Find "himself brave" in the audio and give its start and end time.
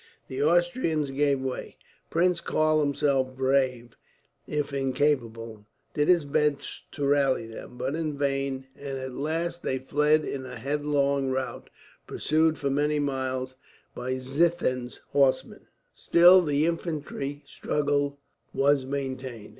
2.79-3.95